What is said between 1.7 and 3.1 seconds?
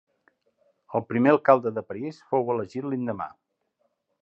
de París fou elegit